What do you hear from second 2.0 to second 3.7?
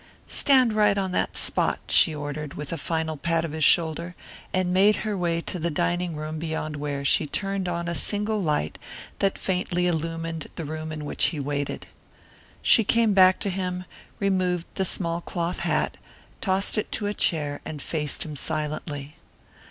ordered, with a final pat of his